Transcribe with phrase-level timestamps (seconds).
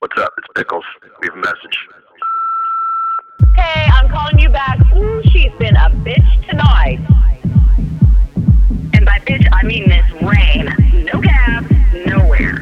[0.00, 0.32] What's up?
[0.38, 0.84] It's Pickles.
[1.22, 1.88] Leave a message.
[3.56, 4.78] Hey, I'm calling you back.
[4.94, 7.00] Ooh, she's been a bitch tonight.
[8.94, 11.04] And by bitch, I mean Miss Rain.
[11.04, 11.68] No cab,
[12.06, 12.60] nowhere.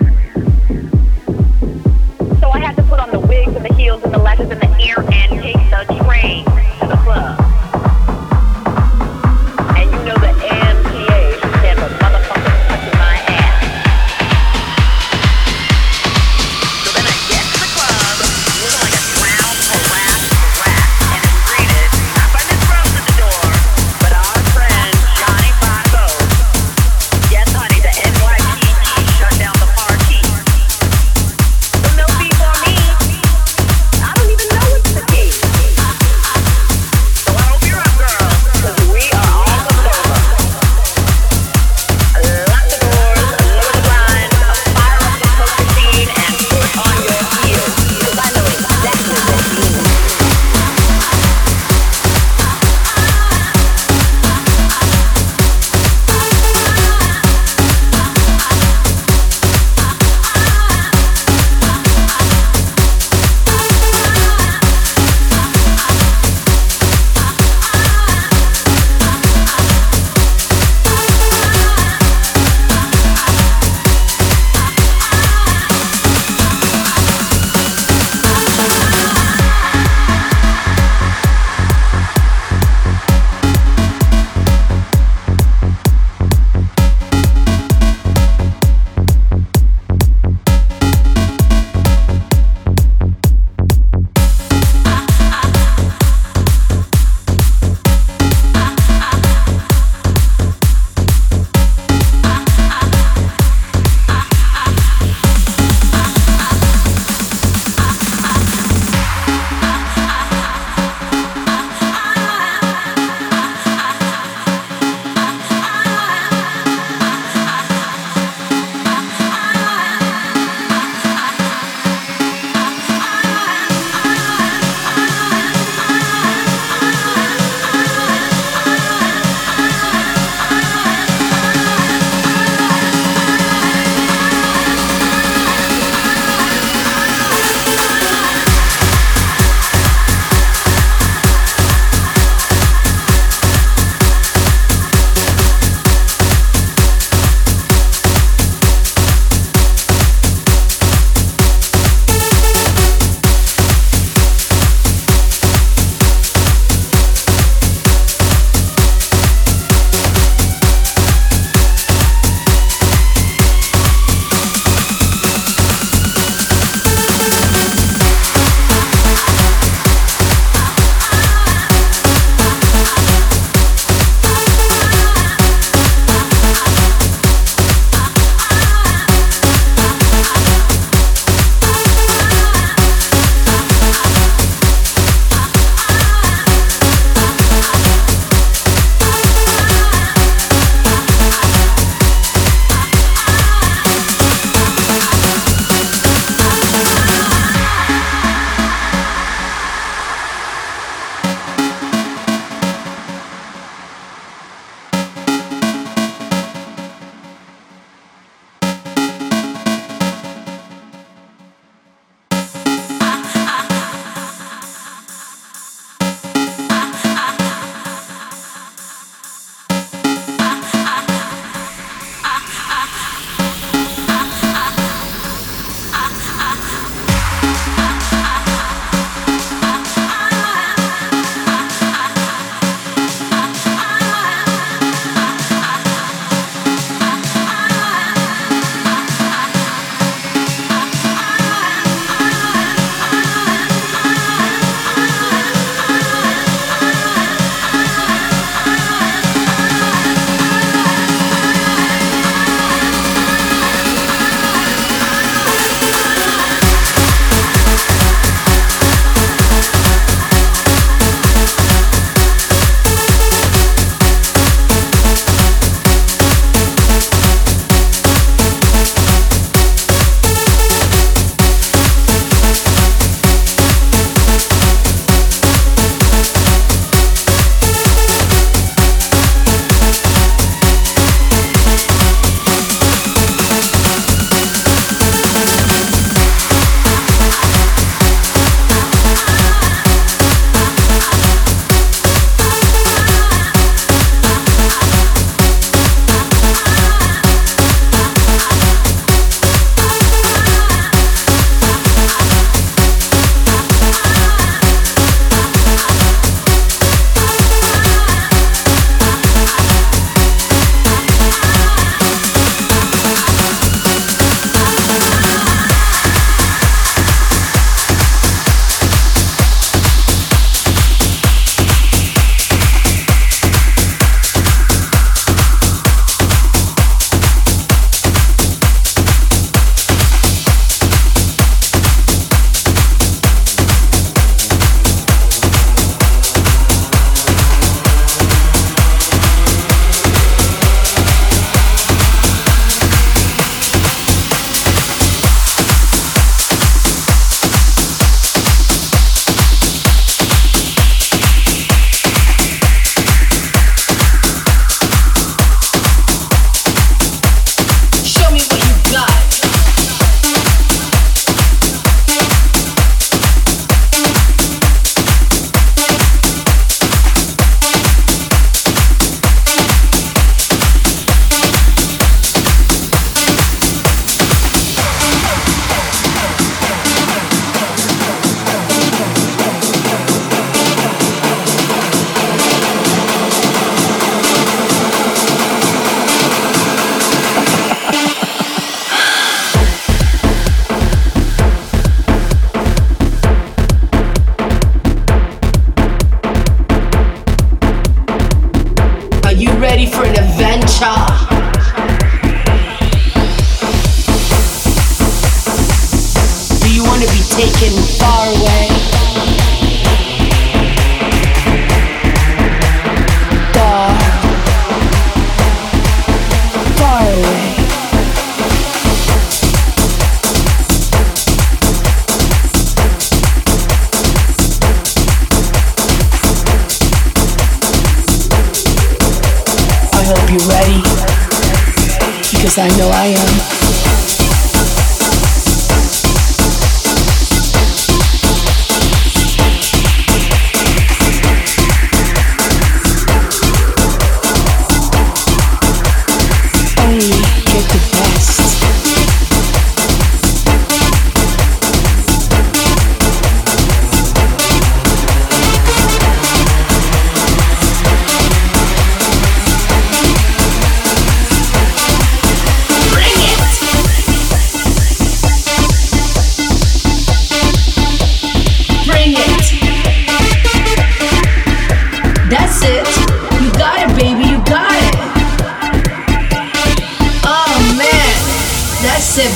[2.40, 4.58] So I had to put on the wigs and the heels and the lashes and
[4.58, 6.46] the hair and take the train
[6.80, 7.45] to the club.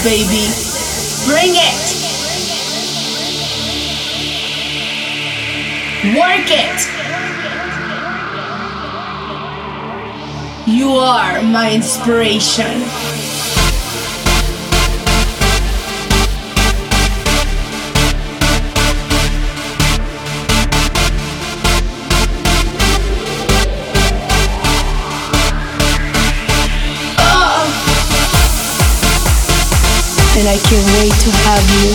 [0.02, 0.48] Baby.
[1.26, 1.80] Bring it.
[6.16, 7.00] Work it.
[10.66, 13.39] You are my inspiration.
[30.40, 31.88] And I can't wait to have you.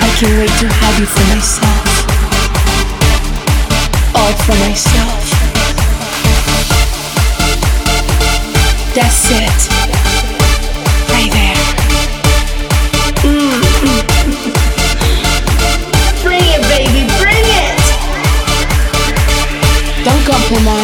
[0.00, 1.84] I can't wait to have you for myself.
[4.16, 5.20] All for myself.
[8.96, 9.60] That's it.
[11.12, 11.60] Right there.
[13.20, 13.60] Mm.
[16.24, 17.76] bring it, baby, bring it.
[20.04, 20.79] Don't compromise.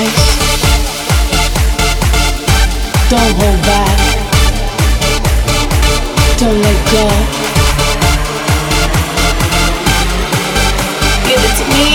[3.09, 3.99] Don't hold back.
[6.39, 7.05] Don't let go.
[11.23, 11.89] Give it to me.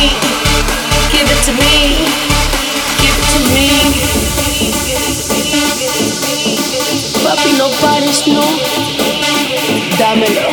[1.12, 1.75] Give it to me.
[3.01, 3.68] Give it to me.
[7.25, 8.46] Papi, no pares, no.
[10.00, 10.48] Dámelo.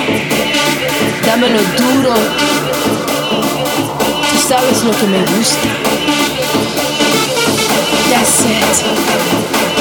[1.25, 2.15] Dámelo duro.
[4.29, 5.69] Tú sabes lo que me gusta.
[8.11, 9.78] That's it.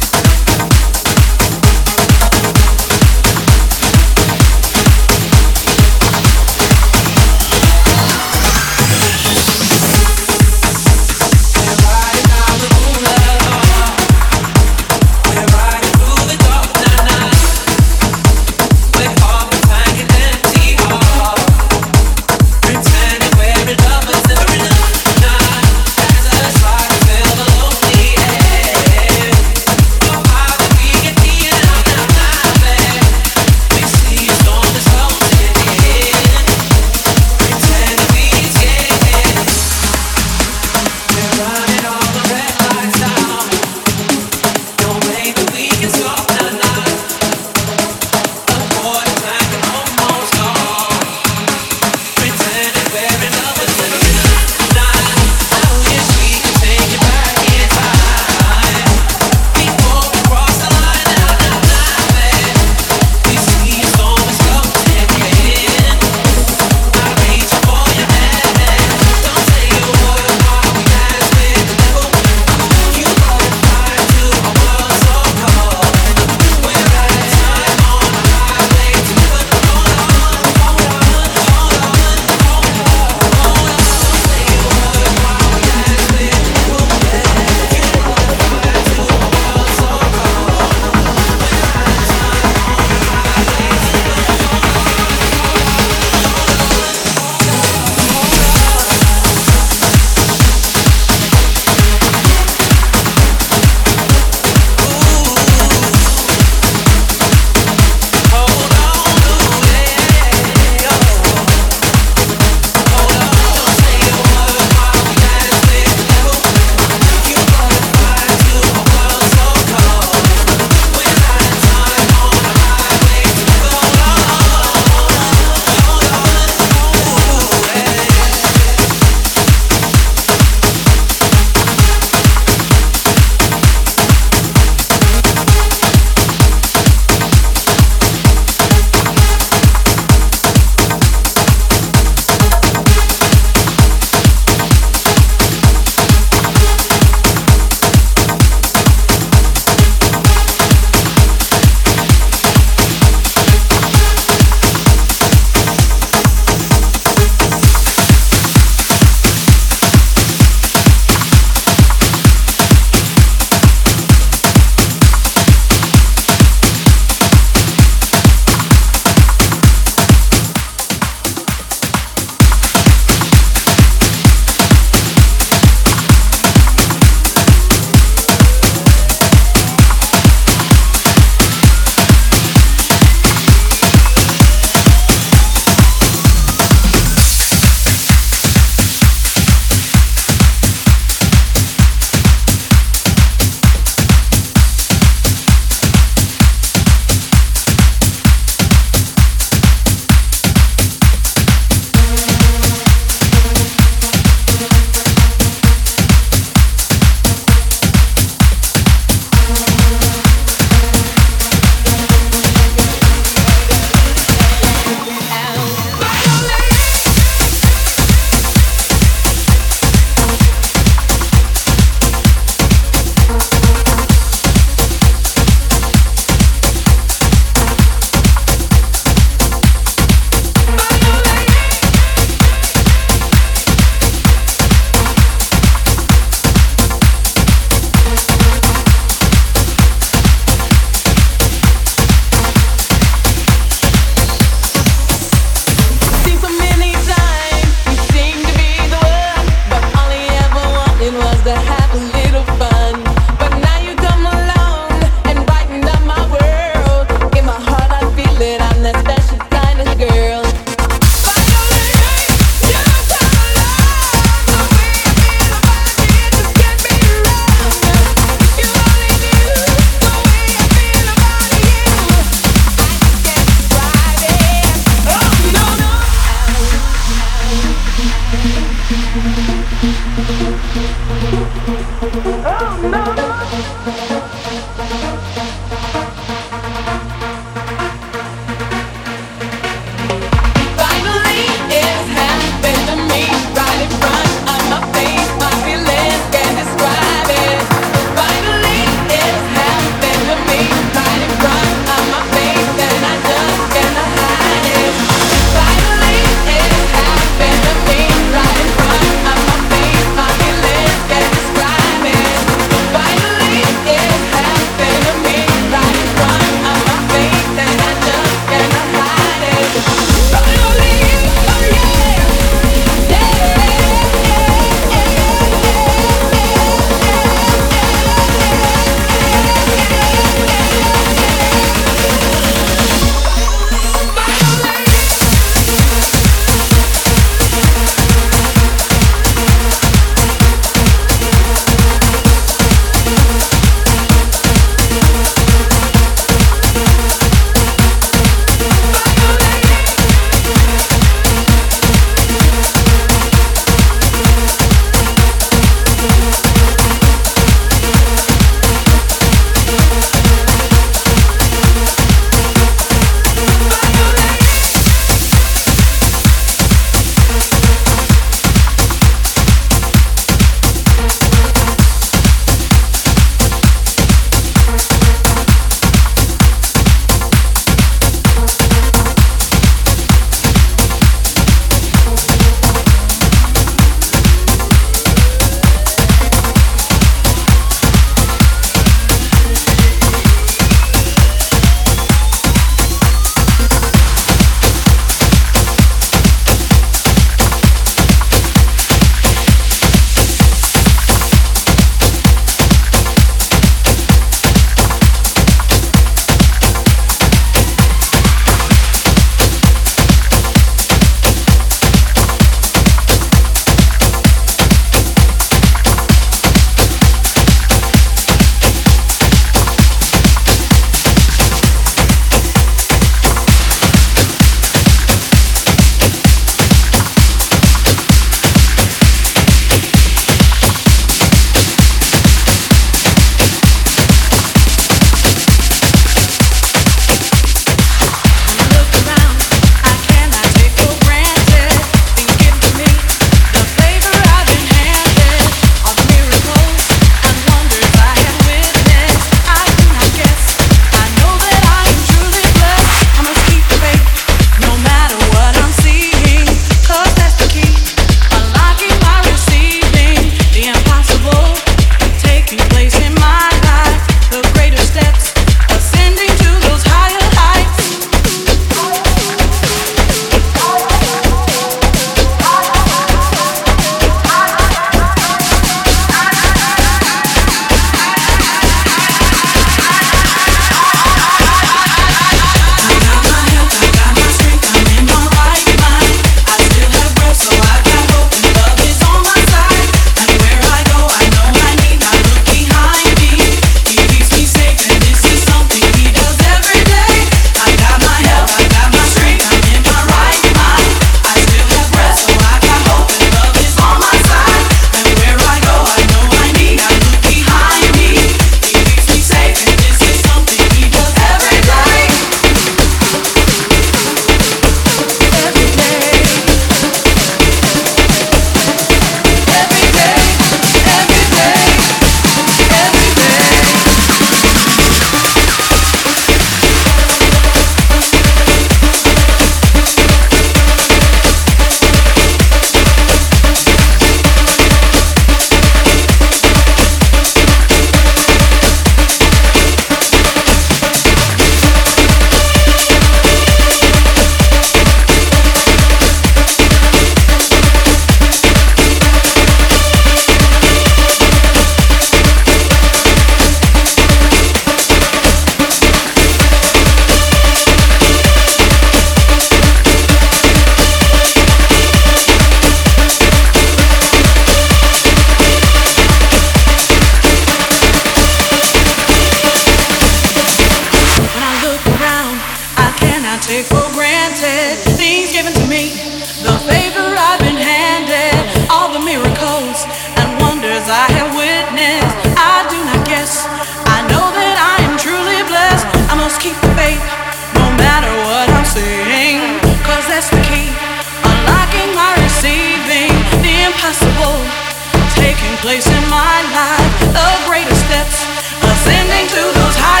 [595.61, 596.99] place in my life.
[597.13, 598.25] The greatest steps,
[598.63, 600.00] ascending to those high.